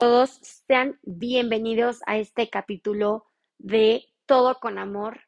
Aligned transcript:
todos, 0.00 0.30
sean 0.66 0.98
bienvenidos 1.02 2.00
a 2.06 2.16
este 2.16 2.48
capítulo 2.48 3.26
de 3.58 4.06
Todo 4.24 4.58
con 4.58 4.78
Amor. 4.78 5.20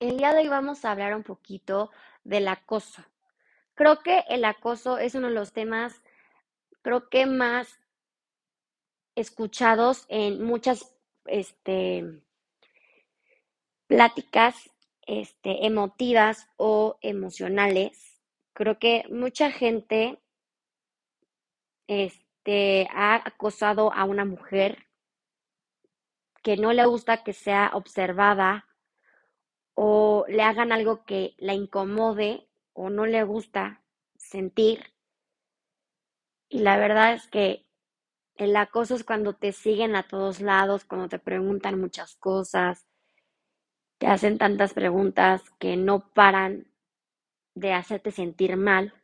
El 0.00 0.16
día 0.16 0.32
de 0.32 0.40
hoy 0.40 0.48
vamos 0.48 0.84
a 0.84 0.90
hablar 0.90 1.14
un 1.14 1.22
poquito 1.22 1.92
del 2.24 2.48
acoso. 2.48 3.04
Creo 3.74 4.00
que 4.00 4.24
el 4.28 4.44
acoso 4.44 4.98
es 4.98 5.14
uno 5.14 5.28
de 5.28 5.34
los 5.34 5.52
temas, 5.52 6.02
creo 6.82 7.08
que 7.08 7.26
más 7.26 7.78
escuchados 9.14 10.04
en 10.08 10.42
muchas 10.42 10.98
este, 11.26 12.24
pláticas 13.86 14.68
este, 15.02 15.64
emotivas 15.64 16.48
o 16.56 16.98
emocionales. 17.02 18.20
Creo 18.52 18.80
que 18.80 19.04
mucha 19.10 19.52
gente 19.52 20.18
este, 21.86 22.25
ha 22.90 23.16
acosado 23.16 23.92
a 23.92 24.04
una 24.04 24.24
mujer 24.24 24.86
que 26.42 26.56
no 26.56 26.72
le 26.72 26.86
gusta 26.86 27.24
que 27.24 27.32
sea 27.32 27.70
observada 27.74 28.66
o 29.74 30.24
le 30.28 30.42
hagan 30.42 30.72
algo 30.72 31.04
que 31.04 31.34
la 31.38 31.54
incomode 31.54 32.48
o 32.72 32.88
no 32.88 33.04
le 33.06 33.24
gusta 33.24 33.82
sentir. 34.16 34.94
Y 36.48 36.60
la 36.60 36.76
verdad 36.78 37.14
es 37.14 37.26
que 37.26 37.66
el 38.36 38.54
acoso 38.56 38.94
es 38.94 39.02
cuando 39.02 39.34
te 39.34 39.52
siguen 39.52 39.96
a 39.96 40.04
todos 40.06 40.40
lados, 40.40 40.84
cuando 40.84 41.08
te 41.08 41.18
preguntan 41.18 41.80
muchas 41.80 42.14
cosas, 42.16 42.86
te 43.98 44.06
hacen 44.06 44.38
tantas 44.38 44.74
preguntas 44.74 45.42
que 45.58 45.76
no 45.76 46.12
paran 46.12 46.66
de 47.54 47.72
hacerte 47.72 48.10
sentir 48.10 48.56
mal 48.56 48.94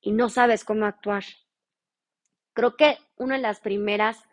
y 0.00 0.12
no 0.12 0.28
sabes 0.28 0.64
cómo 0.64 0.86
actuar. 0.86 1.24
Creo 2.54 2.76
que 2.76 2.98
una 3.16 3.34
de 3.34 3.42
las 3.42 3.60
primeras 3.60 4.24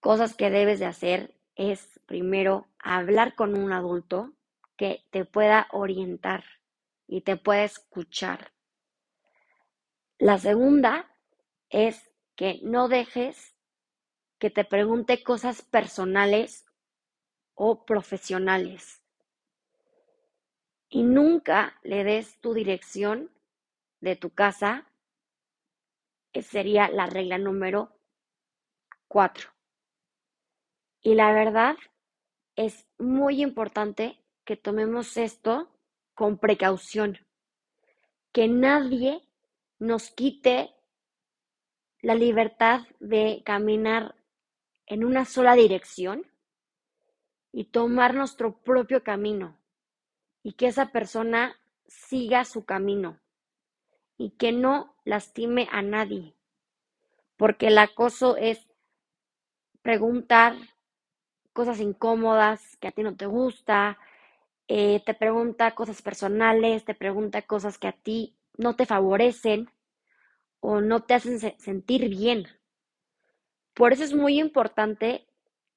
cosas 0.00 0.34
que 0.34 0.48
debes 0.50 0.80
de 0.80 0.86
hacer 0.86 1.34
es 1.54 2.00
primero 2.06 2.66
hablar 2.78 3.34
con 3.34 3.56
un 3.56 3.72
adulto 3.72 4.32
que 4.76 5.04
te 5.10 5.26
pueda 5.26 5.68
orientar 5.70 6.44
y 7.06 7.20
te 7.20 7.36
pueda 7.36 7.64
escuchar. 7.64 8.52
La 10.18 10.38
segunda 10.38 11.14
es 11.68 12.10
que 12.36 12.60
no 12.62 12.88
dejes 12.88 13.54
que 14.38 14.48
te 14.48 14.64
pregunte 14.64 15.22
cosas 15.22 15.60
personales 15.60 16.64
o 17.52 17.84
profesionales. 17.84 19.02
Y 20.88 21.02
nunca 21.02 21.78
le 21.82 22.02
des 22.02 22.40
tu 22.40 22.54
dirección 22.54 23.30
de 24.00 24.16
tu 24.16 24.30
casa 24.30 24.89
sería 26.38 26.88
la 26.88 27.06
regla 27.06 27.38
número 27.38 27.92
cuatro. 29.08 29.50
Y 31.02 31.14
la 31.14 31.32
verdad 31.32 31.76
es 32.56 32.86
muy 32.98 33.42
importante 33.42 34.22
que 34.44 34.56
tomemos 34.56 35.16
esto 35.16 35.68
con 36.14 36.38
precaución, 36.38 37.18
que 38.32 38.48
nadie 38.48 39.22
nos 39.78 40.10
quite 40.10 40.74
la 42.02 42.14
libertad 42.14 42.82
de 42.98 43.42
caminar 43.44 44.14
en 44.86 45.04
una 45.04 45.24
sola 45.24 45.54
dirección 45.54 46.26
y 47.52 47.64
tomar 47.64 48.14
nuestro 48.14 48.60
propio 48.60 49.02
camino 49.02 49.58
y 50.42 50.52
que 50.52 50.66
esa 50.66 50.92
persona 50.92 51.58
siga 51.86 52.44
su 52.44 52.64
camino 52.64 53.20
y 54.20 54.32
que 54.32 54.52
no 54.52 54.94
lastime 55.06 55.66
a 55.72 55.80
nadie, 55.80 56.34
porque 57.38 57.68
el 57.68 57.78
acoso 57.78 58.36
es 58.36 58.68
preguntar 59.80 60.56
cosas 61.54 61.80
incómodas 61.80 62.76
que 62.76 62.88
a 62.88 62.92
ti 62.92 63.02
no 63.02 63.16
te 63.16 63.24
gusta, 63.24 63.96
eh, 64.68 65.02
te 65.06 65.14
pregunta 65.14 65.74
cosas 65.74 66.02
personales, 66.02 66.84
te 66.84 66.94
pregunta 66.94 67.40
cosas 67.40 67.78
que 67.78 67.88
a 67.88 67.92
ti 67.92 68.36
no 68.58 68.76
te 68.76 68.84
favorecen 68.84 69.70
o 70.60 70.82
no 70.82 71.02
te 71.02 71.14
hacen 71.14 71.40
sentir 71.58 72.10
bien. 72.10 72.46
Por 73.72 73.94
eso 73.94 74.04
es 74.04 74.12
muy 74.12 74.38
importante 74.38 75.26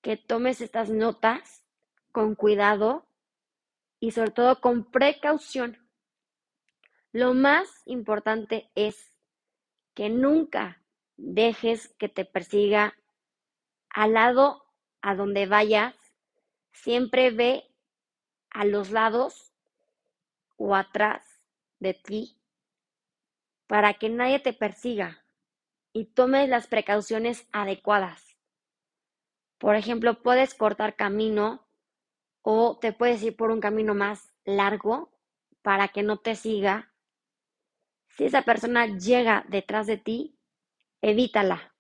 que 0.02 0.18
tomes 0.18 0.60
estas 0.60 0.90
notas 0.90 1.64
con 2.12 2.36
cuidado 2.36 3.08
y 4.02 4.12
sobre 4.12 4.32
todo 4.32 4.60
con 4.60 4.84
precaución 4.92 5.83
lo 7.14 7.36
más 7.36 7.84
importante 7.86 8.72
es 8.74 9.16
que 9.94 10.10
nunca 10.10 10.82
dejes 11.16 11.94
que 12.00 12.10
te 12.10 12.26
persiga 12.26 12.98
al 13.90 14.14
lado 14.14 14.66
a 15.02 15.14
donde 15.14 15.46
vayas. 15.46 15.96
Siempre 16.72 17.30
ve 17.30 17.72
a 18.50 18.66
los 18.66 18.90
lados 18.90 19.54
o 20.58 20.76
atrás 20.76 21.24
de 21.80 21.94
ti 21.94 22.40
para 23.68 23.94
que 23.94 24.10
nadie 24.10 24.40
te 24.40 24.54
persiga 24.54 25.24
y 25.94 26.06
tomes 26.06 26.50
las 26.50 26.66
precauciones 26.66 27.48
adecuadas. 27.52 28.38
Por 29.60 29.76
ejemplo, 29.76 30.24
puedes 30.24 30.56
cortar 30.56 30.96
camino 30.96 31.68
o 32.42 32.80
te 32.80 32.92
puedes 32.92 33.22
ir 33.22 33.36
por 33.36 33.52
un 33.52 33.62
camino 33.62 33.94
más 33.94 34.34
largo 34.46 35.12
para 35.62 35.90
que 35.90 36.02
no 36.02 36.18
te 36.18 36.36
siga 36.36 36.93
si 38.18 38.26
esa 38.26 38.44
persona 38.44 38.86
llega 38.86 39.46
detrás 39.50 39.88
de 39.88 39.98
ti, 39.98 40.38
evítala. 41.02 41.74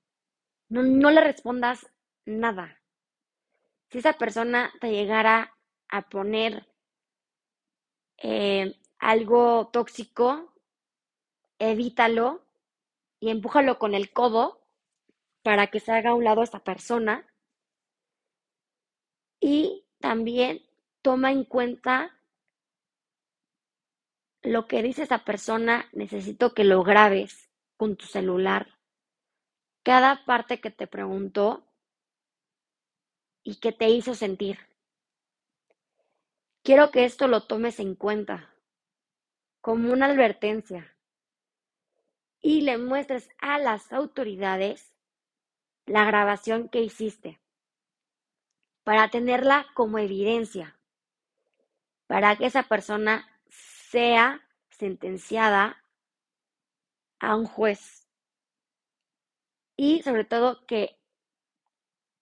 No, 0.69 1.11
le 1.11 1.21
respondas 1.21 1.87
nada. 2.25 2.81
Si 3.89 3.99
esa 3.99 4.13
persona 4.13 4.71
te 4.81 4.89
llegara 4.89 5.55
a 5.89 6.09
poner 6.09 6.67
eh, 8.17 8.75
algo 8.97 9.69
tóxico, 9.71 10.55
evítalo 11.59 12.43
y 13.19 13.29
empújalo 13.29 13.77
con 13.77 13.93
el 13.93 14.11
codo 14.11 14.65
para 15.43 15.67
que 15.67 15.79
se 15.79 15.91
haga 15.91 16.11
a 16.11 16.15
un 16.15 16.23
lado 16.23 16.41
esta 16.41 16.63
persona. 16.63 17.27
Y 19.39 19.85
también 19.99 20.63
toma 21.03 21.31
en 21.31 21.43
cuenta 21.43 22.17
lo 24.43 24.67
que 24.67 24.83
dice 24.83 25.03
esa 25.03 25.23
persona 25.23 25.89
necesito 25.93 26.53
que 26.53 26.63
lo 26.63 26.83
grabes 26.83 27.49
con 27.77 27.95
tu 27.95 28.05
celular. 28.05 28.77
Cada 29.83 30.25
parte 30.25 30.59
que 30.59 30.69
te 30.69 30.87
preguntó 30.87 31.65
y 33.43 33.59
que 33.59 33.71
te 33.71 33.89
hizo 33.89 34.15
sentir. 34.15 34.59
Quiero 36.61 36.91
que 36.91 37.03
esto 37.03 37.27
lo 37.27 37.45
tomes 37.45 37.79
en 37.79 37.95
cuenta 37.95 38.53
como 39.59 39.91
una 39.91 40.07
advertencia 40.07 40.95
y 42.41 42.61
le 42.61 42.77
muestres 42.77 43.29
a 43.39 43.57
las 43.59 43.91
autoridades 43.91 44.93
la 45.85 46.05
grabación 46.05 46.69
que 46.69 46.81
hiciste 46.81 47.39
para 48.83 49.09
tenerla 49.09 49.65
como 49.73 49.97
evidencia, 49.97 50.77
para 52.07 52.35
que 52.35 52.45
esa 52.45 52.63
persona 52.63 53.32
sea 53.93 54.41
sentenciada 54.69 55.77
a 57.19 57.35
un 57.35 57.45
juez. 57.45 58.07
Y 59.77 60.01
sobre 60.01 60.25
todo 60.25 60.65
que 60.65 60.97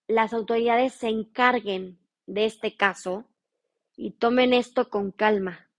las 0.06 0.34
autoridades 0.34 0.94
se 0.94 1.08
encarguen 1.08 1.98
de 2.26 2.44
este 2.44 2.76
caso 2.76 3.24
y 3.96 4.12
tomen 4.12 4.52
esto 4.52 4.90
con 4.90 5.12
calma. 5.12 5.70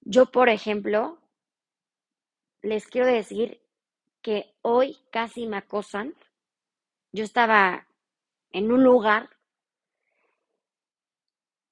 Yo, 0.00 0.32
por 0.32 0.48
ejemplo, 0.48 1.22
les 2.60 2.88
quiero 2.88 3.06
decir 3.06 3.62
que 4.22 4.56
hoy 4.62 4.98
casi 5.12 5.46
me 5.46 5.58
acosan. 5.58 6.16
Yo 7.12 7.22
estaba 7.22 7.86
en 8.50 8.72
un 8.72 8.82
lugar 8.82 9.30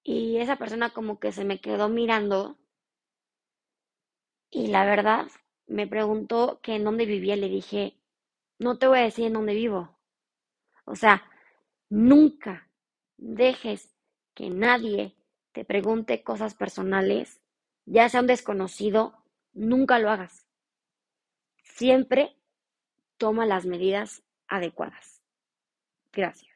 y 0.05 0.37
esa 0.37 0.55
persona 0.55 0.91
como 0.91 1.19
que 1.19 1.33
se 1.33 1.45
me 1.45 1.61
quedó 1.61 1.89
mirando 1.89 2.57
y 4.51 4.69
la 4.69 4.85
verdad, 4.85 5.27
me 5.67 5.87
preguntó 5.87 6.61
que 6.63 6.75
en 6.77 6.85
dónde 6.85 7.07
vivía. 7.07 7.37
Le 7.37 7.49
dije, 7.49 7.99
no 8.59 8.79
te 8.79 8.87
voy 8.87 8.99
a 8.99 9.03
decir 9.03 9.27
en 9.27 9.35
dónde 9.35 9.55
vivo. 9.55 9.99
O 10.85 10.95
sea, 10.97 11.25
nunca 11.89 12.69
dejes 13.17 13.95
que 14.35 14.51
nadie 14.51 15.15
te 15.53 15.65
pregunte 15.65 16.23
cosas 16.23 16.55
personales, 16.55 17.41
ya 17.87 18.09
sea 18.09 18.21
un 18.21 18.27
desconocido, 18.27 19.15
nunca 19.53 19.99
lo 19.99 20.11
hagas. 20.11 20.47
Siempre 21.63 22.37
toma 23.19 23.47
las 23.47 23.67
medidas 23.67 24.23
adecuadas. 24.49 25.23
Gracias. 26.13 26.53